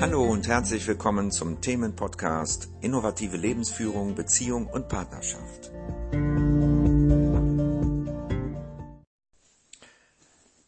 Hallo 0.00 0.24
und 0.24 0.48
herzlich 0.48 0.86
willkommen 0.86 1.30
zum 1.30 1.60
Themenpodcast 1.60 2.70
Innovative 2.80 3.36
Lebensführung, 3.36 4.14
Beziehung 4.14 4.66
und 4.66 4.88
Partnerschaft. 4.88 5.70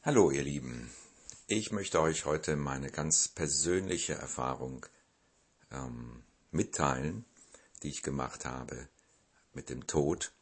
Hallo 0.03 0.31
ihr 0.31 0.43
Lieben, 0.43 0.91
ich 1.47 1.73
möchte 1.73 2.03
euch 2.03 2.27
heute 2.27 2.57
meine 2.57 2.91
ganz 2.91 3.29
persönliche 3.29 4.13
Erfahrung 4.13 4.85
ähm, 5.71 6.25
mitteilen, 6.51 7.25
die 7.83 7.89
ich 7.89 8.03
gemacht 8.03 8.45
habe 8.45 8.87
mit 9.55 9.71
dem 9.71 9.87
Tod. 9.87 10.35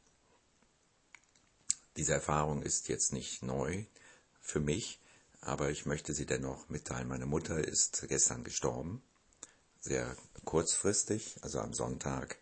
Diese 1.96 2.14
Erfahrung 2.14 2.62
ist 2.62 2.88
jetzt 2.88 3.12
nicht 3.12 3.44
neu 3.44 3.84
für 4.40 4.58
mich, 4.58 4.98
aber 5.40 5.70
ich 5.70 5.86
möchte 5.86 6.14
sie 6.14 6.26
dennoch 6.26 6.68
mitteilen. 6.68 7.08
Meine 7.08 7.26
Mutter 7.26 7.58
ist 7.58 8.06
gestern 8.08 8.44
gestorben, 8.44 9.02
sehr 9.80 10.16
kurzfristig, 10.44 11.38
also 11.42 11.60
am 11.60 11.72
Sonntag 11.72 12.38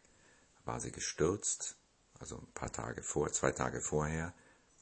war 0.65 0.81
sie 0.81 0.93
gestürzt, 0.93 1.77
also 2.19 2.39
ein 2.39 2.53
paar 2.53 2.73
Tage 2.73 3.03
vor, 3.03 3.33
zwei 3.33 3.53
Tage 3.53 3.81
vorher 3.81 4.35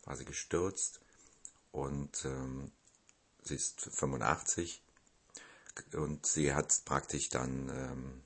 war 0.05 0.17
sie 0.17 0.25
gestürzt 0.25 1.01
und 1.73 2.25
ähm, 2.25 2.73
sie 3.43 3.57
ist 3.57 3.91
85 3.93 4.83
und 5.93 6.27
sie 6.27 6.55
hat 6.55 6.83
praktisch 6.85 7.29
dann 7.29 7.69
ähm, 7.69 8.23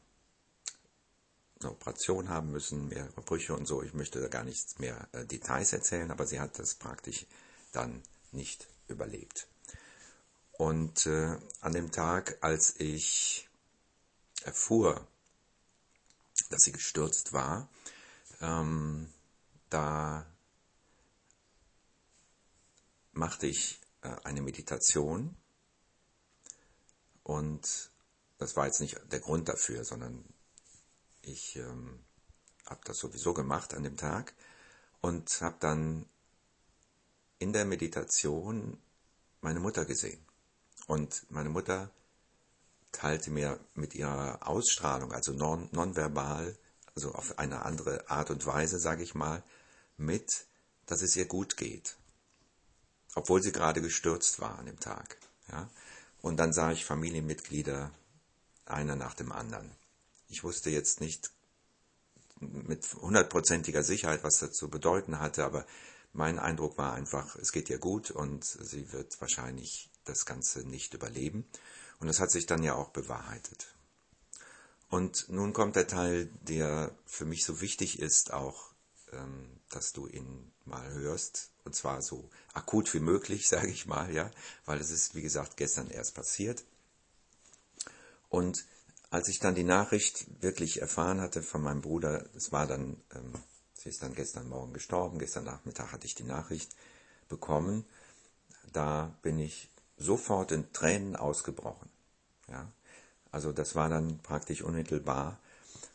eine 1.60 1.72
Operation 1.72 2.28
haben 2.28 2.50
müssen, 2.50 2.88
mehrere 2.88 3.20
Brüche 3.22 3.54
und 3.54 3.66
so. 3.66 3.82
Ich 3.82 3.92
möchte 3.92 4.20
da 4.20 4.28
gar 4.28 4.44
nichts 4.44 4.78
mehr 4.78 5.08
äh, 5.12 5.26
Details 5.26 5.72
erzählen, 5.72 6.10
aber 6.10 6.26
sie 6.26 6.40
hat 6.40 6.58
das 6.58 6.74
praktisch 6.74 7.26
dann 7.72 8.02
nicht 8.32 8.68
überlebt. 8.88 9.49
Und 10.60 11.06
äh, 11.06 11.38
an 11.62 11.72
dem 11.72 11.90
Tag, 11.90 12.36
als 12.42 12.78
ich 12.78 13.48
erfuhr, 14.42 15.08
dass 16.50 16.60
sie 16.60 16.72
gestürzt 16.72 17.32
war, 17.32 17.70
ähm, 18.42 19.10
da 19.70 20.26
machte 23.12 23.46
ich 23.46 23.80
äh, 24.02 24.14
eine 24.24 24.42
Meditation 24.42 25.34
und 27.22 27.90
das 28.36 28.54
war 28.54 28.66
jetzt 28.66 28.82
nicht 28.82 29.00
der 29.10 29.20
Grund 29.20 29.48
dafür, 29.48 29.82
sondern 29.86 30.22
ich 31.22 31.56
ähm, 31.56 32.04
habe 32.66 32.82
das 32.84 32.98
sowieso 32.98 33.32
gemacht 33.32 33.72
an 33.72 33.82
dem 33.82 33.96
Tag 33.96 34.34
und 35.00 35.40
habe 35.40 35.56
dann 35.58 36.04
in 37.38 37.54
der 37.54 37.64
Meditation 37.64 38.78
meine 39.40 39.60
Mutter 39.60 39.86
gesehen. 39.86 40.22
Und 40.86 41.26
meine 41.30 41.48
Mutter 41.48 41.90
teilte 42.92 43.30
mir 43.30 43.60
mit 43.74 43.94
ihrer 43.94 44.46
Ausstrahlung, 44.46 45.12
also 45.12 45.32
non, 45.32 45.68
nonverbal, 45.72 46.56
also 46.94 47.12
auf 47.12 47.38
eine 47.38 47.64
andere 47.64 48.08
Art 48.10 48.30
und 48.30 48.44
Weise, 48.46 48.78
sage 48.78 49.02
ich 49.02 49.14
mal, 49.14 49.42
mit, 49.96 50.46
dass 50.86 51.02
es 51.02 51.16
ihr 51.16 51.26
gut 51.26 51.56
geht. 51.56 51.96
Obwohl 53.14 53.42
sie 53.42 53.52
gerade 53.52 53.80
gestürzt 53.80 54.40
war 54.40 54.58
an 54.58 54.66
dem 54.66 54.80
Tag. 54.80 55.18
Ja? 55.50 55.68
Und 56.20 56.36
dann 56.36 56.52
sah 56.52 56.72
ich 56.72 56.84
Familienmitglieder, 56.84 57.90
einer 58.66 58.96
nach 58.96 59.14
dem 59.14 59.32
anderen. 59.32 59.70
Ich 60.28 60.44
wusste 60.44 60.70
jetzt 60.70 61.00
nicht 61.00 61.30
mit 62.40 62.94
hundertprozentiger 62.94 63.82
Sicherheit, 63.82 64.24
was 64.24 64.38
das 64.38 64.52
zu 64.52 64.70
bedeuten 64.70 65.18
hatte, 65.18 65.44
aber 65.44 65.66
mein 66.12 66.38
Eindruck 66.38 66.78
war 66.78 66.94
einfach, 66.94 67.36
es 67.36 67.52
geht 67.52 67.68
ihr 67.70 67.78
gut 67.78 68.10
und 68.10 68.44
sie 68.44 68.92
wird 68.92 69.20
wahrscheinlich 69.20 69.89
das 70.04 70.26
Ganze 70.26 70.60
nicht 70.60 70.94
überleben. 70.94 71.44
Und 71.98 72.06
das 72.06 72.20
hat 72.20 72.30
sich 72.30 72.46
dann 72.46 72.62
ja 72.62 72.74
auch 72.74 72.90
bewahrheitet. 72.90 73.74
Und 74.88 75.28
nun 75.28 75.52
kommt 75.52 75.76
der 75.76 75.86
Teil, 75.86 76.28
der 76.42 76.92
für 77.06 77.24
mich 77.24 77.44
so 77.44 77.60
wichtig 77.60 78.00
ist, 78.00 78.32
auch, 78.32 78.72
ähm, 79.12 79.60
dass 79.70 79.92
du 79.92 80.06
ihn 80.08 80.50
mal 80.64 80.90
hörst. 80.92 81.50
Und 81.64 81.76
zwar 81.76 82.02
so 82.02 82.28
akut 82.54 82.92
wie 82.94 83.00
möglich, 83.00 83.48
sage 83.48 83.68
ich 83.68 83.86
mal, 83.86 84.12
ja, 84.12 84.30
weil 84.64 84.80
es 84.80 84.90
ist, 84.90 85.14
wie 85.14 85.22
gesagt, 85.22 85.56
gestern 85.56 85.90
erst 85.90 86.14
passiert. 86.14 86.64
Und 88.28 88.64
als 89.10 89.28
ich 89.28 89.40
dann 89.40 89.54
die 89.54 89.64
Nachricht 89.64 90.26
wirklich 90.42 90.80
erfahren 90.80 91.20
hatte 91.20 91.42
von 91.42 91.62
meinem 91.62 91.82
Bruder, 91.82 92.26
es 92.34 92.52
war 92.52 92.66
dann, 92.66 93.00
ähm, 93.14 93.32
sie 93.74 93.88
ist 93.88 94.02
dann 94.02 94.14
gestern 94.14 94.48
Morgen 94.48 94.72
gestorben, 94.72 95.18
gestern 95.18 95.44
Nachmittag 95.44 95.92
hatte 95.92 96.06
ich 96.06 96.14
die 96.14 96.24
Nachricht 96.24 96.74
bekommen, 97.28 97.84
da 98.72 99.16
bin 99.22 99.38
ich 99.38 99.68
sofort 100.00 100.50
in 100.50 100.72
Tränen 100.72 101.14
ausgebrochen. 101.14 101.88
Ja? 102.48 102.66
Also 103.30 103.52
das 103.52 103.76
war 103.76 103.88
dann 103.88 104.18
praktisch 104.18 104.62
unmittelbar. 104.62 105.38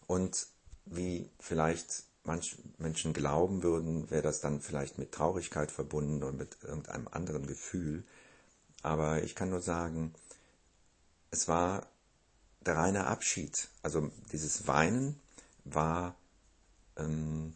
Und 0.08 0.48
wie 0.86 1.30
vielleicht 1.40 2.04
manche 2.24 2.58
Menschen 2.78 3.14
glauben 3.14 3.64
würden, 3.64 4.10
wäre 4.10 4.22
das 4.22 4.40
dann 4.40 4.62
vielleicht 4.62 4.98
mit 4.98 5.12
Traurigkeit 5.12 5.72
verbunden 5.72 6.24
oder 6.24 6.32
mit 6.32 6.58
irgendeinem 6.64 7.08
anderen 7.10 7.48
Gefühl. 7.48 8.04
Aber 8.84 9.24
ich 9.24 9.36
kann 9.36 9.50
nur 9.50 9.62
sagen, 9.62 10.14
es 11.32 11.48
war 11.48 11.88
der 12.62 12.78
reine 12.78 13.08
Abschied. 13.08 13.68
Also 13.82 14.12
dieses 14.32 14.68
Weinen 14.68 15.20
war, 15.66 16.16
ähm, 16.98 17.56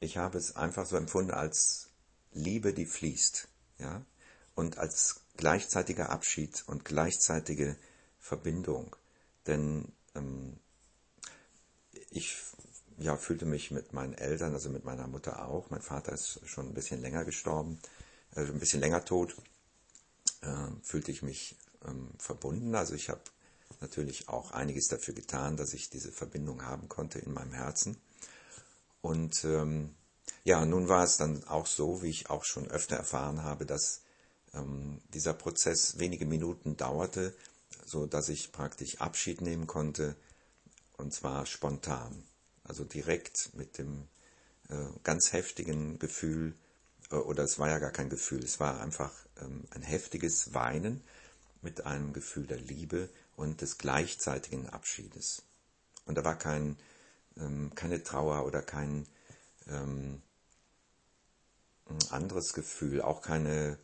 ich 0.00 0.18
habe 0.18 0.38
es 0.38 0.56
einfach 0.56 0.86
so 0.86 0.96
empfunden 0.96 1.32
als 1.32 1.88
Liebe, 2.32 2.72
die 2.72 2.86
fließt. 2.86 3.48
Ja? 3.78 4.02
Und 4.54 4.78
als 4.78 5.20
gleichzeitiger 5.38 6.10
Abschied 6.10 6.64
und 6.66 6.84
gleichzeitige 6.84 7.76
Verbindung. 8.18 8.94
Denn 9.46 9.90
ähm, 10.14 10.58
ich 12.10 12.36
ja, 12.98 13.16
fühlte 13.16 13.46
mich 13.46 13.70
mit 13.70 13.92
meinen 13.92 14.14
Eltern, 14.14 14.52
also 14.52 14.68
mit 14.68 14.84
meiner 14.84 15.06
Mutter 15.06 15.46
auch. 15.46 15.70
Mein 15.70 15.80
Vater 15.80 16.12
ist 16.12 16.40
schon 16.44 16.66
ein 16.66 16.74
bisschen 16.74 17.00
länger 17.00 17.24
gestorben, 17.24 17.78
äh, 18.34 18.40
ein 18.40 18.58
bisschen 18.58 18.80
länger 18.80 19.04
tot. 19.04 19.36
Äh, 20.42 20.70
fühlte 20.82 21.12
ich 21.12 21.22
mich 21.22 21.56
ähm, 21.86 22.10
verbunden. 22.18 22.74
Also 22.74 22.94
ich 22.94 23.08
habe 23.08 23.22
natürlich 23.80 24.28
auch 24.28 24.50
einiges 24.50 24.88
dafür 24.88 25.14
getan, 25.14 25.56
dass 25.56 25.72
ich 25.72 25.88
diese 25.88 26.10
Verbindung 26.10 26.64
haben 26.64 26.88
konnte 26.88 27.20
in 27.20 27.32
meinem 27.32 27.52
Herzen. 27.52 27.96
Und 29.00 29.44
ähm, 29.44 29.94
ja, 30.42 30.64
nun 30.66 30.88
war 30.88 31.04
es 31.04 31.16
dann 31.16 31.44
auch 31.44 31.66
so, 31.66 32.02
wie 32.02 32.10
ich 32.10 32.28
auch 32.28 32.44
schon 32.44 32.68
öfter 32.68 32.96
erfahren 32.96 33.44
habe, 33.44 33.64
dass 33.64 34.02
ähm, 34.54 35.00
dieser 35.14 35.34
Prozess 35.34 35.98
wenige 35.98 36.26
Minuten 36.26 36.76
dauerte, 36.76 37.34
so 37.84 38.06
dass 38.06 38.28
ich 38.28 38.52
praktisch 38.52 39.00
Abschied 39.00 39.40
nehmen 39.40 39.66
konnte 39.66 40.16
und 40.96 41.12
zwar 41.12 41.46
spontan, 41.46 42.24
also 42.64 42.84
direkt 42.84 43.50
mit 43.54 43.78
dem 43.78 44.08
äh, 44.68 44.76
ganz 45.04 45.32
heftigen 45.32 45.98
Gefühl 45.98 46.54
äh, 47.10 47.16
oder 47.16 47.44
es 47.44 47.58
war 47.58 47.68
ja 47.68 47.78
gar 47.78 47.92
kein 47.92 48.10
Gefühl, 48.10 48.42
es 48.44 48.60
war 48.60 48.80
einfach 48.80 49.12
ähm, 49.40 49.64
ein 49.70 49.82
heftiges 49.82 50.54
Weinen 50.54 51.02
mit 51.62 51.86
einem 51.86 52.12
Gefühl 52.12 52.46
der 52.46 52.58
Liebe 52.58 53.08
und 53.36 53.60
des 53.60 53.78
gleichzeitigen 53.78 54.68
Abschiedes. 54.68 55.42
Und 56.04 56.16
da 56.16 56.24
war 56.24 56.38
kein, 56.38 56.76
ähm, 57.36 57.72
keine 57.74 58.02
Trauer 58.02 58.44
oder 58.46 58.62
kein 58.62 59.06
ähm, 59.68 60.22
anderes 62.10 62.52
Gefühl, 62.52 63.00
auch 63.02 63.22
keine 63.22 63.78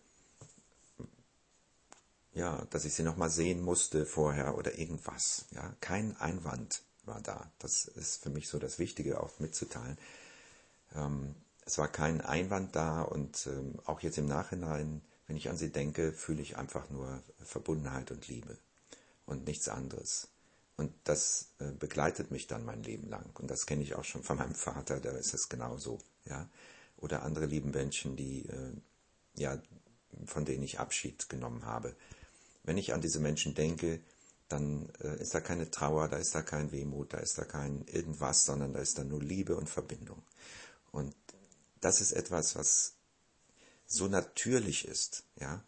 ja, 2.34 2.66
dass 2.70 2.84
ich 2.84 2.94
sie 2.94 3.04
nochmal 3.04 3.30
sehen 3.30 3.62
musste 3.62 4.04
vorher 4.04 4.58
oder 4.58 4.78
irgendwas. 4.78 5.46
Ja, 5.52 5.74
kein 5.80 6.16
Einwand 6.16 6.82
war 7.04 7.20
da. 7.20 7.50
Das 7.58 7.86
ist 7.86 8.22
für 8.22 8.30
mich 8.30 8.48
so 8.48 8.58
das 8.58 8.78
Wichtige 8.78 9.20
auch 9.20 9.38
mitzuteilen. 9.38 9.96
Ähm, 10.94 11.34
es 11.64 11.78
war 11.78 11.88
kein 11.88 12.20
Einwand 12.20 12.74
da 12.74 13.02
und 13.02 13.46
ähm, 13.46 13.78
auch 13.84 14.00
jetzt 14.00 14.18
im 14.18 14.26
Nachhinein, 14.26 15.00
wenn 15.26 15.36
ich 15.36 15.48
an 15.48 15.56
sie 15.56 15.70
denke, 15.70 16.12
fühle 16.12 16.42
ich 16.42 16.56
einfach 16.56 16.90
nur 16.90 17.22
Verbundenheit 17.42 18.10
und 18.10 18.26
Liebe 18.28 18.58
und 19.26 19.46
nichts 19.46 19.68
anderes. 19.68 20.28
Und 20.76 20.92
das 21.04 21.52
äh, 21.60 21.70
begleitet 21.70 22.32
mich 22.32 22.48
dann 22.48 22.64
mein 22.64 22.82
Leben 22.82 23.08
lang. 23.08 23.30
Und 23.38 23.48
das 23.48 23.64
kenne 23.64 23.84
ich 23.84 23.94
auch 23.94 24.04
schon 24.04 24.24
von 24.24 24.38
meinem 24.38 24.56
Vater, 24.56 24.98
da 24.98 25.10
ist 25.12 25.34
es 25.34 25.48
genauso. 25.48 26.00
Ja? 26.24 26.48
Oder 26.96 27.22
andere 27.22 27.46
lieben 27.46 27.70
Menschen, 27.70 28.16
die, 28.16 28.46
äh, 28.46 28.72
ja, 29.36 29.62
von 30.26 30.44
denen 30.44 30.64
ich 30.64 30.80
Abschied 30.80 31.28
genommen 31.28 31.64
habe 31.64 31.94
wenn 32.64 32.78
ich 32.78 32.92
an 32.92 33.00
diese 33.00 33.20
Menschen 33.20 33.54
denke, 33.54 34.00
dann 34.48 34.90
äh, 35.00 35.20
ist 35.20 35.34
da 35.34 35.40
keine 35.40 35.70
Trauer, 35.70 36.08
da 36.08 36.16
ist 36.16 36.34
da 36.34 36.42
kein 36.42 36.72
Wehmut, 36.72 37.12
da 37.12 37.18
ist 37.18 37.38
da 37.38 37.44
kein 37.44 37.86
irgendwas, 37.86 38.44
sondern 38.44 38.72
da 38.72 38.80
ist 38.80 38.98
da 38.98 39.04
nur 39.04 39.22
Liebe 39.22 39.56
und 39.56 39.68
Verbindung. 39.68 40.22
Und 40.92 41.14
das 41.80 42.00
ist 42.00 42.12
etwas, 42.12 42.56
was 42.56 42.94
so 43.86 44.08
natürlich 44.08 44.86
ist, 44.86 45.24
ja. 45.36 45.62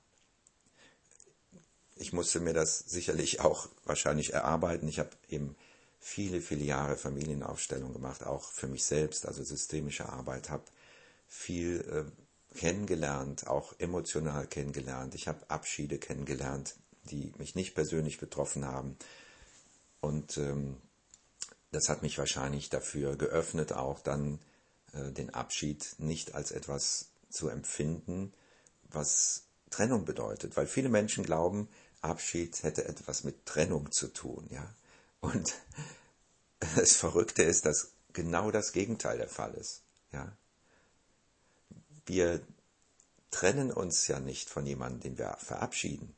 Ich 1.98 2.12
musste 2.12 2.40
mir 2.40 2.52
das 2.52 2.78
sicherlich 2.80 3.40
auch 3.40 3.68
wahrscheinlich 3.84 4.34
erarbeiten. 4.34 4.86
Ich 4.86 4.98
habe 4.98 5.10
eben 5.30 5.56
viele, 5.98 6.42
viele 6.42 6.64
Jahre 6.64 6.96
Familienaufstellung 6.96 7.94
gemacht, 7.94 8.22
auch 8.22 8.50
für 8.50 8.66
mich 8.66 8.84
selbst, 8.84 9.26
also 9.26 9.42
systemische 9.42 10.08
Arbeit, 10.08 10.50
habe 10.50 10.64
viel 11.26 11.80
äh, 11.90 12.58
kennengelernt, 12.58 13.46
auch 13.46 13.74
emotional 13.78 14.46
kennengelernt. 14.46 15.14
Ich 15.14 15.26
habe 15.26 15.48
Abschiede 15.48 15.98
kennengelernt, 15.98 16.76
die 17.06 17.32
mich 17.38 17.54
nicht 17.54 17.74
persönlich 17.74 18.18
betroffen 18.18 18.64
haben. 18.64 18.96
Und 20.00 20.36
ähm, 20.36 20.76
das 21.72 21.88
hat 21.88 22.02
mich 22.02 22.18
wahrscheinlich 22.18 22.70
dafür 22.70 23.16
geöffnet, 23.16 23.72
auch 23.72 24.00
dann 24.00 24.38
äh, 24.92 25.12
den 25.12 25.30
Abschied 25.30 25.94
nicht 25.98 26.34
als 26.34 26.50
etwas 26.50 27.10
zu 27.30 27.48
empfinden, 27.48 28.32
was 28.90 29.44
Trennung 29.70 30.04
bedeutet. 30.04 30.56
Weil 30.56 30.66
viele 30.66 30.88
Menschen 30.88 31.24
glauben, 31.24 31.68
Abschied 32.00 32.62
hätte 32.62 32.86
etwas 32.86 33.24
mit 33.24 33.46
Trennung 33.46 33.90
zu 33.92 34.08
tun, 34.08 34.46
ja. 34.50 34.74
Und 35.20 35.54
das 36.76 36.96
Verrückte 36.96 37.42
ist, 37.42 37.66
dass 37.66 37.92
genau 38.12 38.50
das 38.50 38.72
Gegenteil 38.72 39.18
der 39.18 39.28
Fall 39.28 39.54
ist, 39.54 39.82
ja. 40.12 40.36
Wir 42.06 42.40
trennen 43.30 43.70
uns 43.70 44.06
ja 44.06 44.18
nicht 44.18 44.48
von 44.48 44.64
jemandem, 44.64 45.00
den 45.00 45.18
wir 45.18 45.36
verabschieden. 45.38 46.15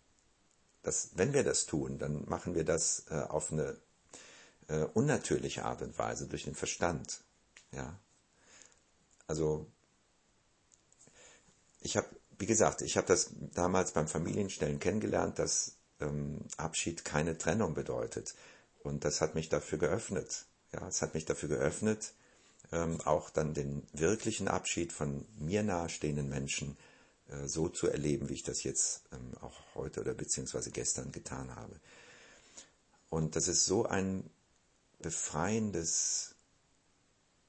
Das, 0.82 1.10
wenn 1.14 1.32
wir 1.32 1.44
das 1.44 1.66
tun, 1.66 1.98
dann 1.98 2.24
machen 2.28 2.54
wir 2.54 2.64
das 2.64 3.04
äh, 3.10 3.14
auf 3.14 3.52
eine 3.52 3.76
äh, 4.68 4.84
unnatürliche 4.94 5.64
Art 5.64 5.82
und 5.82 5.98
Weise 5.98 6.28
durch 6.28 6.44
den 6.44 6.54
Verstand. 6.54 7.20
Ja, 7.72 7.98
also 9.26 9.66
ich 11.80 11.96
habe, 11.96 12.08
wie 12.38 12.46
gesagt, 12.46 12.82
ich 12.82 12.96
habe 12.96 13.06
das 13.06 13.30
damals 13.54 13.92
beim 13.92 14.08
Familienstellen 14.08 14.78
kennengelernt, 14.78 15.38
dass 15.38 15.76
ähm, 16.00 16.46
Abschied 16.56 17.04
keine 17.04 17.36
Trennung 17.36 17.74
bedeutet. 17.74 18.34
Und 18.82 19.04
das 19.04 19.20
hat 19.20 19.34
mich 19.34 19.48
dafür 19.48 19.78
geöffnet. 19.78 20.46
Ja, 20.72 20.86
es 20.86 21.02
hat 21.02 21.14
mich 21.14 21.24
dafür 21.24 21.48
geöffnet, 21.48 22.12
ähm, 22.72 23.00
auch 23.00 23.30
dann 23.30 23.54
den 23.54 23.86
wirklichen 23.92 24.48
Abschied 24.48 24.92
von 24.92 25.26
mir 25.38 25.62
nahestehenden 25.62 26.28
Menschen 26.28 26.76
so 27.46 27.68
zu 27.68 27.88
erleben, 27.88 28.28
wie 28.28 28.34
ich 28.34 28.42
das 28.42 28.62
jetzt 28.62 29.02
ähm, 29.12 29.32
auch 29.40 29.60
heute 29.74 30.00
oder 30.00 30.14
beziehungsweise 30.14 30.70
gestern 30.70 31.12
getan 31.12 31.54
habe. 31.54 31.78
Und 33.10 33.36
das 33.36 33.48
ist 33.48 33.64
so 33.64 33.86
ein 33.86 34.28
befreiendes, 35.00 36.34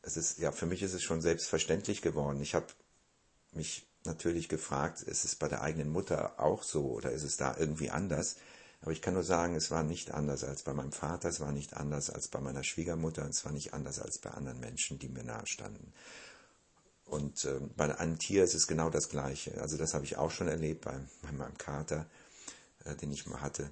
es 0.01 0.17
ist, 0.17 0.39
ja, 0.39 0.51
für 0.51 0.65
mich 0.65 0.83
ist 0.83 0.93
es 0.93 1.03
schon 1.03 1.21
selbstverständlich 1.21 2.01
geworden. 2.01 2.41
Ich 2.41 2.55
habe 2.55 2.67
mich 3.51 3.87
natürlich 4.05 4.49
gefragt, 4.49 5.01
ist 5.01 5.25
es 5.25 5.35
bei 5.35 5.47
der 5.47 5.61
eigenen 5.61 5.89
Mutter 5.89 6.39
auch 6.39 6.63
so 6.63 6.91
oder 6.91 7.11
ist 7.11 7.23
es 7.23 7.37
da 7.37 7.55
irgendwie 7.57 7.89
anders? 7.89 8.37
Aber 8.81 8.91
ich 8.91 9.01
kann 9.01 9.13
nur 9.13 9.23
sagen, 9.23 9.55
es 9.55 9.71
war 9.71 9.83
nicht 9.83 10.11
anders 10.11 10.43
als 10.45 10.63
bei 10.63 10.73
meinem 10.73 10.93
Vater, 10.93 11.27
es 11.27 11.41
war 11.41 11.51
nicht 11.51 11.75
anders 11.75 12.09
als 12.09 12.29
bei 12.29 12.39
meiner 12.39 12.63
Schwiegermutter, 12.63 13.27
es 13.27 13.43
war 13.43 13.51
nicht 13.51 13.73
anders 13.73 13.99
als 13.99 14.19
bei 14.19 14.31
anderen 14.31 14.59
Menschen, 14.59 14.99
die 14.99 15.09
mir 15.09 15.23
nahestanden. 15.23 15.93
Und 17.09 17.43
äh, 17.45 17.59
bei 17.75 17.97
einem 17.97 18.19
Tier 18.19 18.43
ist 18.43 18.53
es 18.53 18.67
genau 18.67 18.89
das 18.89 19.09
Gleiche. 19.09 19.59
Also 19.61 19.77
das 19.77 19.93
habe 19.93 20.05
ich 20.05 20.17
auch 20.17 20.31
schon 20.31 20.47
erlebt 20.47 20.85
bei, 20.85 20.99
bei 21.23 21.31
meinem 21.31 21.57
Kater, 21.57 22.07
äh, 22.85 22.95
den 22.95 23.11
ich 23.11 23.25
mal 23.25 23.41
hatte. 23.41 23.71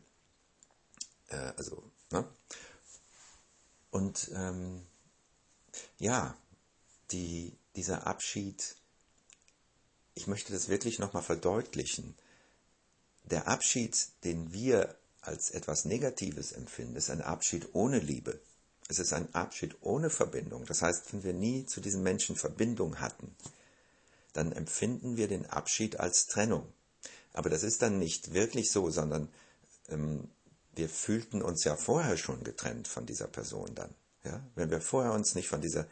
Äh, 1.29 1.53
also, 1.57 1.83
ne? 2.11 2.27
Und 3.91 4.31
ähm, 4.33 4.85
ja, 5.99 6.35
die, 7.11 7.57
dieser 7.75 8.07
Abschied, 8.07 8.75
ich 10.15 10.27
möchte 10.27 10.51
das 10.51 10.67
wirklich 10.67 10.99
nochmal 10.99 11.23
verdeutlichen. 11.23 12.15
Der 13.23 13.47
Abschied, 13.47 13.95
den 14.23 14.51
wir 14.51 14.97
als 15.21 15.51
etwas 15.51 15.85
Negatives 15.85 16.53
empfinden, 16.53 16.95
ist 16.95 17.09
ein 17.09 17.21
Abschied 17.21 17.69
ohne 17.73 17.99
Liebe. 17.99 18.39
Es 18.87 18.99
ist 18.99 19.13
ein 19.13 19.33
Abschied 19.33 19.75
ohne 19.81 20.09
Verbindung. 20.09 20.65
Das 20.65 20.81
heißt, 20.81 21.13
wenn 21.13 21.23
wir 21.23 21.33
nie 21.33 21.65
zu 21.65 21.81
diesen 21.81 22.03
Menschen 22.03 22.35
Verbindung 22.35 22.99
hatten, 22.99 23.35
dann 24.33 24.51
empfinden 24.51 25.17
wir 25.17 25.27
den 25.27 25.45
Abschied 25.47 25.99
als 25.99 26.27
Trennung. 26.27 26.71
Aber 27.33 27.49
das 27.49 27.63
ist 27.63 27.81
dann 27.81 27.99
nicht 27.99 28.33
wirklich 28.33 28.71
so, 28.71 28.89
sondern 28.89 29.29
ähm, 29.89 30.29
wir 30.75 30.89
fühlten 30.89 31.41
uns 31.41 31.63
ja 31.63 31.75
vorher 31.75 32.17
schon 32.17 32.43
getrennt 32.43 32.87
von 32.87 33.05
dieser 33.05 33.27
Person 33.27 33.73
dann. 33.75 33.93
Ja? 34.23 34.41
Wenn 34.55 34.69
wir 34.69 34.79
vorher 34.79 35.13
uns 35.13 35.35
nicht 35.35 35.49
von 35.49 35.61
dieser 35.61 35.87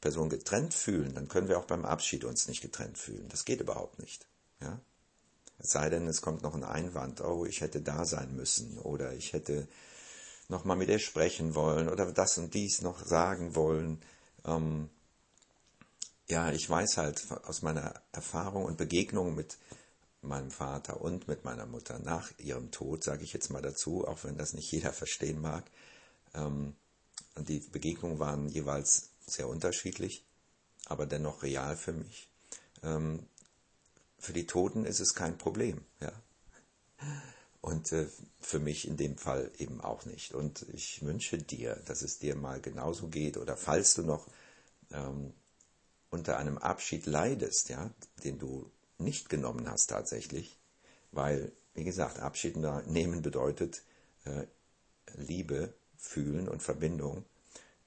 Person 0.00 0.28
getrennt 0.28 0.74
fühlen, 0.74 1.14
dann 1.14 1.28
können 1.28 1.48
wir 1.48 1.58
auch 1.58 1.66
beim 1.66 1.84
Abschied 1.84 2.24
uns 2.24 2.48
nicht 2.48 2.62
getrennt 2.62 2.98
fühlen. 2.98 3.28
Das 3.28 3.44
geht 3.44 3.60
überhaupt 3.60 3.98
nicht. 3.98 4.26
Ja? 4.60 4.80
Es 5.58 5.70
sei 5.70 5.90
denn, 5.90 6.06
es 6.06 6.22
kommt 6.22 6.42
noch 6.42 6.54
ein 6.54 6.64
Einwand, 6.64 7.20
oh, 7.20 7.44
ich 7.44 7.60
hätte 7.60 7.80
da 7.80 8.04
sein 8.04 8.34
müssen 8.36 8.78
oder 8.78 9.12
ich 9.12 9.32
hätte 9.32 9.66
nochmal 10.48 10.76
mit 10.76 10.88
ihr 10.88 10.98
sprechen 10.98 11.54
wollen 11.54 11.88
oder 11.88 12.10
das 12.12 12.38
und 12.38 12.54
dies 12.54 12.80
noch 12.82 13.04
sagen 13.04 13.54
wollen. 13.54 14.00
Ähm, 14.44 14.90
ja, 16.26 16.50
ich 16.52 16.68
weiß 16.68 16.96
halt 16.96 17.24
aus 17.44 17.62
meiner 17.62 17.94
Erfahrung 18.12 18.64
und 18.64 18.76
Begegnung 18.76 19.34
mit 19.34 19.58
meinem 20.20 20.50
Vater 20.50 21.00
und 21.00 21.28
mit 21.28 21.44
meiner 21.44 21.66
Mutter 21.66 21.98
nach 22.00 22.30
ihrem 22.38 22.70
Tod, 22.70 23.04
sage 23.04 23.24
ich 23.24 23.32
jetzt 23.32 23.50
mal 23.50 23.62
dazu, 23.62 24.06
auch 24.06 24.24
wenn 24.24 24.36
das 24.36 24.52
nicht 24.52 24.70
jeder 24.72 24.92
verstehen 24.92 25.40
mag. 25.40 25.64
Ähm, 26.34 26.74
die 27.36 27.60
Begegnungen 27.60 28.18
waren 28.18 28.48
jeweils 28.48 29.10
sehr 29.26 29.48
unterschiedlich, 29.48 30.24
aber 30.86 31.06
dennoch 31.06 31.42
real 31.42 31.76
für 31.76 31.92
mich. 31.92 32.28
Ähm, 32.82 33.26
für 34.18 34.32
die 34.32 34.46
Toten 34.46 34.84
ist 34.84 35.00
es 35.00 35.14
kein 35.14 35.38
Problem, 35.38 35.84
ja. 36.00 36.12
Und 37.60 37.92
äh, 37.92 38.06
für 38.40 38.60
mich 38.60 38.86
in 38.86 38.96
dem 38.96 39.18
Fall 39.18 39.50
eben 39.58 39.80
auch 39.80 40.04
nicht. 40.04 40.32
Und 40.32 40.66
ich 40.72 41.02
wünsche 41.04 41.38
dir, 41.38 41.76
dass 41.86 42.02
es 42.02 42.18
dir 42.18 42.36
mal 42.36 42.60
genauso 42.60 43.08
geht 43.08 43.36
oder 43.36 43.56
falls 43.56 43.94
du 43.94 44.02
noch 44.02 44.28
ähm, 44.92 45.34
unter 46.10 46.38
einem 46.38 46.58
Abschied 46.58 47.06
leidest, 47.06 47.68
ja, 47.68 47.90
den 48.24 48.38
du 48.38 48.70
nicht 48.98 49.28
genommen 49.28 49.70
hast 49.70 49.88
tatsächlich, 49.88 50.58
weil, 51.12 51.52
wie 51.74 51.84
gesagt, 51.84 52.20
Abschied 52.20 52.56
nehmen 52.56 53.22
bedeutet 53.22 53.82
äh, 54.24 54.46
Liebe 55.14 55.74
fühlen 55.96 56.48
und 56.48 56.62
Verbindung, 56.62 57.24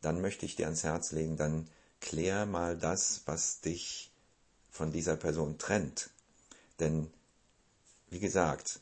dann 0.02 0.22
möchte 0.22 0.46
ich 0.46 0.56
dir 0.56 0.66
ans 0.66 0.84
Herz 0.84 1.12
legen, 1.12 1.38
dann 1.38 1.70
klär 2.00 2.46
mal 2.46 2.78
das, 2.78 3.22
was 3.26 3.62
dich 3.62 4.12
von 4.70 4.92
dieser 4.92 5.16
Person 5.16 5.58
trennt. 5.58 6.10
Denn, 6.80 7.12
wie 8.10 8.20
gesagt, 8.20 8.80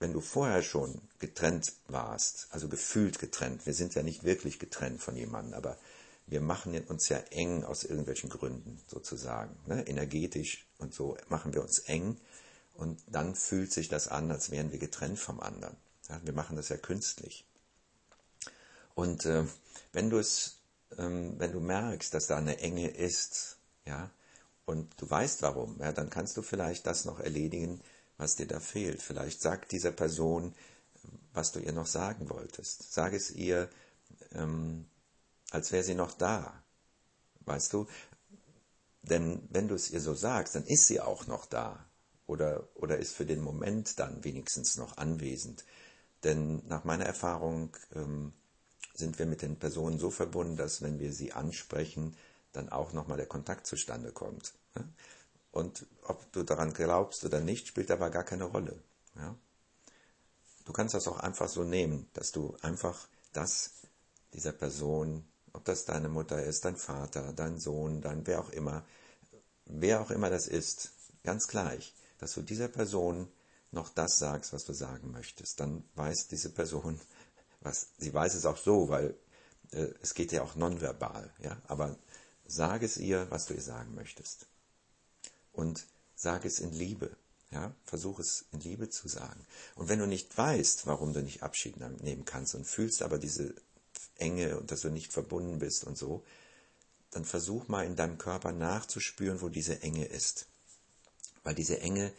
wenn 0.00 0.12
du 0.12 0.20
vorher 0.20 0.62
schon 0.62 1.00
getrennt 1.18 1.72
warst, 1.88 2.48
also 2.50 2.68
gefühlt 2.68 3.18
getrennt, 3.18 3.66
wir 3.66 3.74
sind 3.74 3.94
ja 3.94 4.02
nicht 4.02 4.24
wirklich 4.24 4.58
getrennt 4.58 5.00
von 5.00 5.16
jemandem, 5.16 5.54
aber 5.54 5.76
wir 6.26 6.40
machen 6.40 6.78
uns 6.86 7.08
ja 7.08 7.18
eng 7.30 7.64
aus 7.64 7.84
irgendwelchen 7.84 8.30
Gründen 8.30 8.80
sozusagen, 8.86 9.56
ne? 9.66 9.86
energetisch 9.86 10.66
und 10.78 10.94
so 10.94 11.16
machen 11.28 11.54
wir 11.54 11.62
uns 11.62 11.80
eng 11.80 12.16
und 12.74 13.02
dann 13.08 13.34
fühlt 13.34 13.72
sich 13.72 13.88
das 13.88 14.08
an, 14.08 14.30
als 14.30 14.50
wären 14.50 14.70
wir 14.70 14.78
getrennt 14.78 15.18
vom 15.18 15.40
anderen. 15.40 15.76
Ja? 16.08 16.20
Wir 16.22 16.32
machen 16.32 16.56
das 16.56 16.68
ja 16.68 16.76
künstlich. 16.76 17.44
Und 18.94 19.24
äh, 19.26 19.44
wenn 19.92 20.10
du 20.10 20.18
es, 20.18 20.58
ähm, 20.96 21.34
wenn 21.38 21.52
du 21.52 21.60
merkst, 21.60 22.12
dass 22.14 22.26
da 22.26 22.36
eine 22.36 22.58
Enge 22.58 22.88
ist, 22.88 23.56
ja, 23.84 24.10
und 24.64 24.92
du 25.00 25.08
weißt 25.08 25.40
warum, 25.42 25.78
ja, 25.80 25.92
dann 25.92 26.10
kannst 26.10 26.36
du 26.36 26.42
vielleicht 26.42 26.86
das 26.86 27.04
noch 27.04 27.20
erledigen, 27.20 27.80
was 28.18 28.36
dir 28.36 28.46
da 28.46 28.60
fehlt. 28.60 29.00
Vielleicht 29.00 29.40
sagt 29.40 29.72
dieser 29.72 29.92
Person, 29.92 30.54
was 31.32 31.52
du 31.52 31.60
ihr 31.60 31.72
noch 31.72 31.86
sagen 31.86 32.28
wolltest. 32.28 32.92
Sag 32.92 33.14
es 33.14 33.30
ihr, 33.30 33.70
ähm, 34.32 34.86
als 35.50 35.72
wäre 35.72 35.84
sie 35.84 35.94
noch 35.94 36.12
da. 36.12 36.62
Weißt 37.40 37.72
du? 37.72 37.86
Denn 39.02 39.48
wenn 39.50 39.68
du 39.68 39.74
es 39.74 39.90
ihr 39.90 40.00
so 40.00 40.14
sagst, 40.14 40.54
dann 40.54 40.64
ist 40.64 40.86
sie 40.86 41.00
auch 41.00 41.26
noch 41.26 41.46
da. 41.46 41.86
Oder, 42.26 42.68
oder 42.74 42.98
ist 42.98 43.14
für 43.14 43.24
den 43.24 43.40
Moment 43.40 43.98
dann 43.98 44.22
wenigstens 44.22 44.76
noch 44.76 44.98
anwesend. 44.98 45.64
Denn 46.24 46.66
nach 46.66 46.84
meiner 46.84 47.06
Erfahrung 47.06 47.74
ähm, 47.94 48.34
sind 48.94 49.18
wir 49.18 49.26
mit 49.26 49.40
den 49.40 49.58
Personen 49.58 49.98
so 49.98 50.10
verbunden, 50.10 50.56
dass 50.56 50.82
wenn 50.82 50.98
wir 50.98 51.12
sie 51.12 51.32
ansprechen, 51.32 52.16
dann 52.52 52.68
auch 52.68 52.92
nochmal 52.92 53.16
der 53.16 53.26
Kontakt 53.26 53.66
zustande 53.66 54.12
kommt. 54.12 54.54
Ne? 54.74 54.88
Und 55.58 55.86
ob 56.02 56.30
du 56.30 56.44
daran 56.44 56.72
glaubst 56.72 57.24
oder 57.24 57.40
nicht, 57.40 57.66
spielt 57.66 57.90
aber 57.90 58.10
gar 58.10 58.22
keine 58.22 58.44
Rolle. 58.44 58.80
Ja? 59.16 59.34
Du 60.64 60.72
kannst 60.72 60.94
das 60.94 61.08
auch 61.08 61.18
einfach 61.18 61.48
so 61.48 61.64
nehmen, 61.64 62.08
dass 62.12 62.30
du 62.30 62.56
einfach 62.62 63.08
das 63.32 63.72
dieser 64.34 64.52
Person, 64.52 65.26
ob 65.52 65.64
das 65.64 65.84
deine 65.84 66.08
Mutter 66.08 66.40
ist, 66.44 66.64
dein 66.64 66.76
Vater, 66.76 67.32
dein 67.32 67.58
Sohn, 67.58 68.00
dein 68.00 68.24
wer 68.28 68.38
auch 68.38 68.50
immer, 68.50 68.86
wer 69.64 70.00
auch 70.00 70.12
immer 70.12 70.30
das 70.30 70.46
ist, 70.46 70.92
ganz 71.24 71.48
gleich, 71.48 71.92
dass 72.18 72.34
du 72.34 72.42
dieser 72.42 72.68
Person 72.68 73.26
noch 73.72 73.88
das 73.88 74.16
sagst, 74.16 74.52
was 74.52 74.64
du 74.64 74.72
sagen 74.74 75.10
möchtest. 75.10 75.58
Dann 75.58 75.82
weiß 75.96 76.28
diese 76.28 76.50
Person, 76.50 77.00
was 77.62 77.88
sie 77.98 78.14
weiß 78.14 78.34
es 78.36 78.46
auch 78.46 78.58
so, 78.58 78.90
weil 78.90 79.16
äh, 79.72 79.88
es 80.02 80.14
geht 80.14 80.30
ja 80.30 80.42
auch 80.42 80.54
nonverbal, 80.54 81.34
ja. 81.40 81.60
Aber 81.66 81.96
sag 82.46 82.84
es 82.84 82.96
ihr, 82.96 83.28
was 83.30 83.46
du 83.46 83.54
ihr 83.54 83.62
sagen 83.62 83.96
möchtest 83.96 84.46
und 85.58 85.88
sag 86.14 86.44
es 86.44 86.60
in 86.60 86.72
Liebe. 86.72 87.16
Ja, 87.50 87.74
versuch 87.82 88.20
es 88.20 88.44
in 88.52 88.60
Liebe 88.60 88.90
zu 88.90 89.08
sagen. 89.08 89.44
Und 89.74 89.88
wenn 89.88 89.98
du 89.98 90.06
nicht 90.06 90.36
weißt, 90.38 90.86
warum 90.86 91.12
du 91.14 91.20
nicht 91.20 91.42
Abschied 91.42 91.78
nehmen 92.02 92.24
kannst 92.24 92.54
und 92.54 92.64
fühlst 92.64 93.02
aber 93.02 93.18
diese 93.18 93.54
Enge 94.16 94.58
und 94.58 94.70
dass 94.70 94.82
du 94.82 94.90
nicht 94.90 95.12
verbunden 95.12 95.58
bist 95.58 95.84
und 95.84 95.98
so, 95.98 96.24
dann 97.10 97.24
versuch 97.24 97.66
mal 97.66 97.84
in 97.86 97.96
deinem 97.96 98.18
Körper 98.18 98.52
nachzuspüren, 98.52 99.40
wo 99.40 99.48
diese 99.48 99.82
Enge 99.82 100.04
ist. 100.04 100.46
Weil 101.42 101.56
diese 101.56 101.80
Enge, 101.80 102.12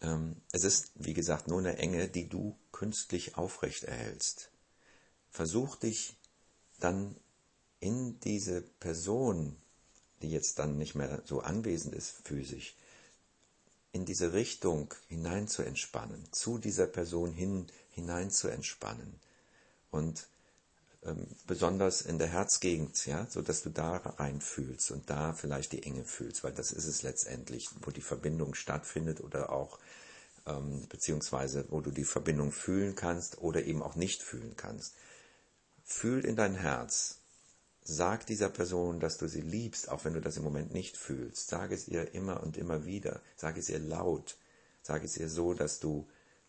ähm, 0.00 0.40
es 0.52 0.64
ist, 0.64 0.92
wie 0.94 1.14
gesagt, 1.14 1.48
nur 1.48 1.58
eine 1.58 1.76
Enge, 1.76 2.08
die 2.08 2.28
du 2.28 2.56
künstlich 2.72 3.36
aufrecht 3.36 3.84
erhältst. 3.84 4.50
versuch 5.30 5.76
dich 5.76 6.16
dann 6.78 7.16
in 7.80 8.18
diese 8.20 8.62
Person, 8.62 9.56
die 10.22 10.30
jetzt 10.30 10.58
dann 10.58 10.78
nicht 10.78 10.94
mehr 10.94 11.22
so 11.24 11.40
anwesend 11.40 11.94
ist 11.94 12.10
physisch, 12.24 12.76
in 13.92 14.04
diese 14.04 14.32
Richtung 14.32 14.92
hinein 15.08 15.48
zu 15.48 15.62
entspannen, 15.62 16.24
zu 16.32 16.58
dieser 16.58 16.86
Person 16.86 17.32
hin 17.32 17.66
hinein 17.90 18.30
zu 18.30 18.48
entspannen 18.48 19.18
und 19.90 20.28
ähm, 21.02 21.26
besonders 21.46 22.02
in 22.02 22.18
der 22.18 22.28
Herzgegend, 22.28 23.06
ja, 23.06 23.26
so 23.30 23.40
dass 23.40 23.62
du 23.62 23.70
da 23.70 23.96
reinfühlst 23.96 24.90
und 24.90 25.08
da 25.08 25.32
vielleicht 25.32 25.72
die 25.72 25.82
Enge 25.82 26.04
fühlst, 26.04 26.44
weil 26.44 26.52
das 26.52 26.72
ist 26.72 26.86
es 26.86 27.02
letztendlich, 27.02 27.70
wo 27.82 27.90
die 27.90 28.02
Verbindung 28.02 28.54
stattfindet 28.54 29.20
oder 29.20 29.50
auch 29.50 29.78
ähm, 30.46 30.86
beziehungsweise 30.88 31.66
wo 31.70 31.80
du 31.80 31.90
die 31.90 32.04
Verbindung 32.04 32.52
fühlen 32.52 32.94
kannst 32.94 33.38
oder 33.38 33.64
eben 33.64 33.82
auch 33.82 33.94
nicht 33.94 34.22
fühlen 34.22 34.54
kannst. 34.56 34.94
Fühl 35.84 36.24
in 36.24 36.36
dein 36.36 36.54
Herz, 36.54 37.18
Sag 37.88 38.26
dieser 38.26 38.48
Person, 38.48 38.98
dass 38.98 39.16
du 39.16 39.28
sie 39.28 39.42
liebst, 39.42 39.90
auch 39.90 40.04
wenn 40.04 40.14
du 40.14 40.20
das 40.20 40.36
im 40.36 40.42
Moment 40.42 40.72
nicht 40.72 40.96
fühlst. 40.96 41.48
Sag 41.48 41.70
es 41.70 41.86
ihr 41.86 42.14
immer 42.14 42.42
und 42.42 42.56
immer 42.56 42.84
wieder. 42.84 43.20
Sag 43.36 43.56
es 43.56 43.68
ihr 43.68 43.78
laut. 43.78 44.36
Sag 44.82 45.04
es 45.04 45.16
ihr 45.16 45.28
so, 45.28 45.54
dass 45.54 45.78
du 45.78 46.08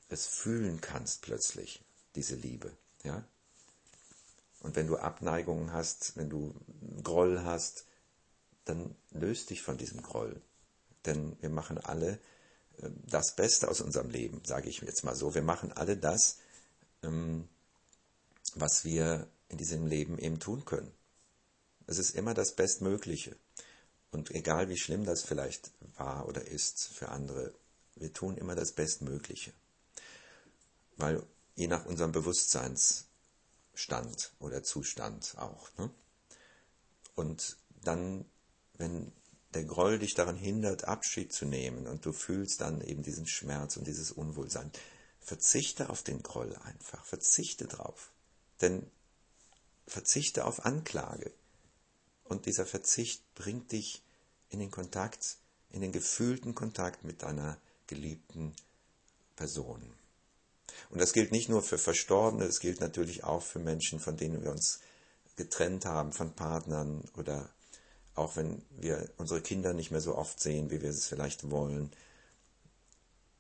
es 0.10 0.25
fühlen 0.25 0.82
kannst 0.82 1.22
plötzlich, 1.22 1.86
diese 2.15 2.34
Liebe. 2.34 2.75
Ja? 3.03 3.24
Und 4.62 4.75
wenn 4.75 4.88
du 4.88 4.98
Abneigungen 4.98 5.74
hast, 5.74 6.17
wenn 6.17 6.32
du 6.32 6.56
Groll 7.03 7.44
hast, 7.44 7.86
dann 8.65 8.96
löst 9.12 9.51
dich 9.51 9.62
von 9.62 9.77
diesem 9.77 10.01
Groll. 10.01 10.41
Denn 11.06 11.38
wir 11.39 11.50
machen 11.50 11.77
alle 11.77 12.20
äh, 12.79 12.89
das 13.06 13.36
Beste 13.36 13.70
aus 13.70 13.82
unserem 13.82 14.10
Leben, 14.10 14.41
sage 14.44 14.70
ich 14.70 14.82
jetzt 14.82 15.03
mal 15.03 15.15
so. 15.15 15.36
Wir 15.36 15.44
machen 15.44 15.72
alle 15.72 15.98
das, 15.98 16.39
ähm, 17.03 17.48
was 18.56 18.86
wir 18.86 19.27
in 19.50 19.60
diesem 19.60 19.86
Leben 19.86 20.17
eben 20.17 20.39
tun 20.39 20.65
können. 20.65 20.97
Es 21.88 21.98
ist 21.98 22.12
immer 22.12 22.34
das 22.34 22.53
Bestmögliche. 22.53 23.36
Und 24.12 24.32
egal 24.32 24.70
wie 24.70 24.77
schlimm 24.77 25.06
das 25.06 25.24
vielleicht 25.24 25.72
war 25.98 26.27
oder 26.27 26.46
ist 26.46 26.88
für 26.88 27.10
andere, 27.10 27.53
wir 27.96 28.13
tun 28.13 28.38
immer 28.38 28.56
das 28.56 28.74
Bestmögliche. 28.74 29.53
Weil 30.98 31.24
je 31.56 31.67
nach 31.67 31.86
unserem 31.86 32.12
Bewusstseinsstand 32.12 34.32
oder 34.39 34.63
Zustand 34.63 35.36
auch. 35.38 35.70
Ne? 35.77 35.89
Und 37.15 37.58
dann, 37.84 38.25
wenn 38.74 39.12
der 39.53 39.63
Groll 39.63 40.00
dich 40.00 40.13
daran 40.13 40.36
hindert, 40.36 40.86
Abschied 40.86 41.34
zu 41.34 41.46
nehmen 41.46 41.88
und 41.88 42.06
du 42.06 42.13
fühlst 42.13 42.62
dann 42.62 42.82
eben 42.82 43.01
diesen 43.01 43.27
Schmerz 43.27 43.77
und 43.77 43.88
dieses 43.88 44.12
Unwohlsein, 44.12 44.72
verzichte 45.20 45.89
auf 45.89 46.03
den 46.03 46.22
Groll 46.22 46.56
einfach, 46.58 47.03
verzichte 47.06 47.65
drauf. 47.65 48.12
Denn 48.62 48.91
verzichte 49.88 50.46
auf 50.46 50.65
Anklage. 50.65 51.32
Und 52.27 52.46
dieser 52.46 52.65
Verzicht 52.65 53.22
bringt 53.36 53.72
dich 53.72 54.03
in 54.50 54.60
den 54.60 54.72
Kontakt, 54.72 55.38
in 55.72 55.81
den 55.81 55.91
gefühlten 55.91 56.55
Kontakt 56.55 57.03
mit 57.03 57.24
deiner 57.24 57.57
geliebten 57.88 58.53
Person. 59.36 59.81
Und 60.89 61.00
das 61.00 61.13
gilt 61.13 61.31
nicht 61.31 61.50
nur 61.50 61.62
für 61.62 61.77
Verstorbene, 61.77 62.46
es 62.46 62.60
gilt 62.60 62.81
natürlich 62.81 63.24
auch 63.24 63.41
für 63.41 63.60
Menschen, 63.60 64.00
von 64.00 64.17
denen 64.17 64.43
wir 64.43 64.51
uns 64.51 64.79
getrennt 65.36 65.86
haben, 65.86 66.12
von 66.12 66.34
Partnern 66.34 67.03
oder 67.15 67.50
auch 68.15 68.36
wenn 68.36 68.63
wir 68.72 69.10
unsere 69.17 69.41
Kinder 69.41 69.74
nicht 69.74 69.91
mehr 69.91 70.01
so 70.01 70.15
oft 70.15 70.39
sehen, 70.39 70.72
wie 70.72 70.81
wir 70.81 70.89
es 70.89 71.05
vielleicht 71.05 71.50
wollen. 71.51 71.91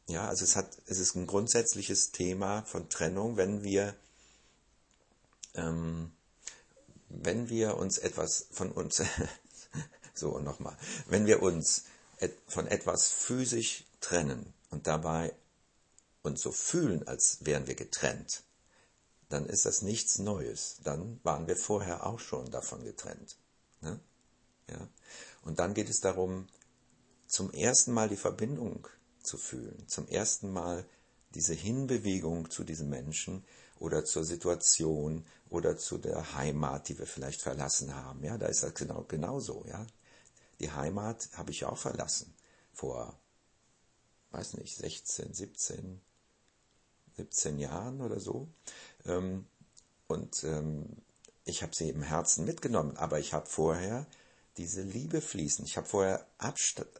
Ja, 0.07 0.27
also 0.27 0.45
es 0.45 0.55
hat, 0.55 0.77
es 0.85 0.99
ist 0.99 1.15
ein 1.15 1.27
grundsätzliches 1.27 2.11
Thema 2.11 2.63
von 2.63 2.87
Trennung, 2.89 3.37
wenn 3.37 3.63
wir 3.63 3.95
ähm, 5.55 6.11
wenn 7.09 7.49
wir 7.49 7.77
uns 7.77 7.97
etwas 7.97 8.47
von 8.51 8.71
uns, 8.71 9.01
so 10.13 10.39
nochmal, 10.39 10.77
wenn 11.07 11.25
wir 11.25 11.41
uns 11.41 11.83
von 12.47 12.67
etwas 12.67 13.09
physisch 13.09 13.85
trennen 14.01 14.53
und 14.69 14.87
dabei 14.87 15.33
uns 16.23 16.41
so 16.41 16.51
fühlen, 16.51 17.07
als 17.07 17.37
wären 17.41 17.67
wir 17.67 17.75
getrennt, 17.75 18.43
dann 19.29 19.45
ist 19.45 19.65
das 19.65 19.81
nichts 19.81 20.19
Neues. 20.19 20.77
Dann 20.83 21.19
waren 21.23 21.47
wir 21.47 21.55
vorher 21.55 22.05
auch 22.05 22.19
schon 22.19 22.49
davon 22.51 22.83
getrennt. 22.83 23.37
Ne? 23.81 23.99
Ja? 24.69 24.87
Und 25.43 25.59
dann 25.59 25.73
geht 25.73 25.89
es 25.89 25.99
darum, 25.99 26.47
zum 27.27 27.51
ersten 27.51 27.93
Mal 27.93 28.09
die 28.09 28.17
Verbindung 28.17 28.87
zu 29.21 29.37
fühlen, 29.37 29.87
zum 29.87 30.07
ersten 30.07 30.51
Mal 30.51 30.85
diese 31.35 31.53
Hinbewegung 31.53 32.49
zu 32.49 32.63
diesem 32.63 32.89
Menschen 32.89 33.43
oder 33.79 34.05
zur 34.05 34.23
Situation 34.23 35.25
oder 35.49 35.77
zu 35.77 35.97
der 35.97 36.35
Heimat, 36.35 36.89
die 36.89 36.99
wir 36.99 37.07
vielleicht 37.07 37.41
verlassen 37.41 37.95
haben. 37.95 38.23
Ja, 38.23 38.37
da 38.37 38.47
ist 38.47 38.63
das 38.63 38.73
genau 38.73 39.03
genauso. 39.07 39.65
Ja, 39.67 39.85
die 40.59 40.71
Heimat 40.71 41.29
habe 41.33 41.51
ich 41.51 41.65
auch 41.65 41.77
verlassen 41.77 42.33
vor, 42.73 43.19
weiß 44.31 44.55
nicht, 44.55 44.75
16, 44.75 45.33
17, 45.33 46.01
17 47.17 47.59
Jahren 47.59 48.01
oder 48.01 48.19
so. 48.19 48.47
Ähm, 49.05 49.45
und 50.07 50.43
ähm, 50.43 50.97
ich 51.43 51.63
habe 51.63 51.75
sie 51.75 51.89
im 51.89 52.03
Herzen 52.03 52.45
mitgenommen, 52.45 52.97
aber 52.97 53.19
ich 53.19 53.33
habe 53.33 53.47
vorher 53.47 54.05
diese 54.57 54.81
Liebe 54.81 55.21
fließen. 55.21 55.65
Ich 55.65 55.77
habe 55.77 55.87
vorher 55.87 56.27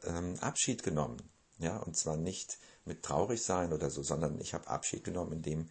ähm, 0.04 0.36
Abschied 0.40 0.82
genommen. 0.82 1.18
Ja, 1.58 1.78
und 1.78 1.96
zwar 1.96 2.16
nicht 2.16 2.58
mit 2.84 3.02
traurig 3.02 3.42
sein 3.42 3.72
oder 3.72 3.90
so, 3.90 4.02
sondern 4.02 4.40
ich 4.40 4.54
habe 4.54 4.68
Abschied 4.68 5.02
genommen, 5.04 5.32
indem 5.32 5.70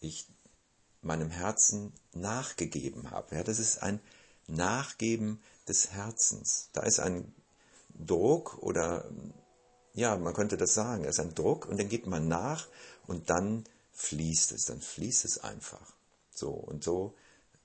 ich 0.00 0.28
meinem 1.04 1.30
Herzen 1.30 1.92
nachgegeben 2.12 3.10
habe. 3.10 3.36
Ja, 3.36 3.42
das 3.42 3.58
ist 3.58 3.82
ein 3.82 4.00
Nachgeben 4.46 5.42
des 5.68 5.90
Herzens. 5.90 6.68
Da 6.72 6.82
ist 6.82 7.00
ein 7.00 7.34
Druck 7.94 8.58
oder 8.62 9.08
ja, 9.94 10.16
man 10.16 10.34
könnte 10.34 10.56
das 10.56 10.74
sagen, 10.74 11.04
es 11.04 11.18
ist 11.18 11.24
ein 11.24 11.34
Druck 11.34 11.66
und 11.66 11.78
dann 11.78 11.88
gibt 11.88 12.06
man 12.06 12.26
nach 12.28 12.66
und 13.06 13.30
dann 13.30 13.64
fließt 13.92 14.52
es, 14.52 14.66
dann 14.66 14.80
fließt 14.80 15.24
es 15.24 15.38
einfach. 15.38 15.92
So 16.34 16.50
und 16.50 16.82
so 16.82 17.14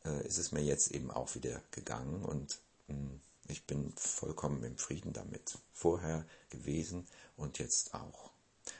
äh, 0.05 0.25
ist 0.27 0.37
es 0.37 0.51
mir 0.51 0.61
jetzt 0.61 0.91
eben 0.91 1.09
auch 1.09 1.33
wieder 1.33 1.61
gegangen 1.71 2.23
und 2.23 2.59
mh, 2.87 2.95
hm, 2.95 3.21
ich 3.47 3.65
bin 3.65 3.91
vollkommen 3.97 4.63
im 4.63 4.77
Frieden 4.77 5.11
damit. 5.11 5.57
Vorher 5.73 6.23
gewesen 6.51 7.07
und 7.35 7.57
jetzt 7.57 7.95
auch. 7.95 8.29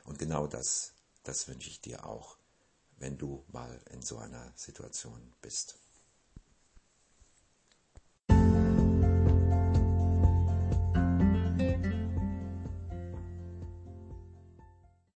Und 0.05 0.19
genau 0.19 0.45
das, 0.45 0.91
das 1.23 1.47
wünsche 1.47 1.69
ich 1.69 1.81
dir 1.81 2.05
auch 2.05 2.37
wenn 3.00 3.18
du 3.18 3.44
mal 3.51 3.82
in 3.91 4.01
so 4.01 4.18
einer 4.18 4.51
Situation 4.56 5.34
bist. 5.41 5.79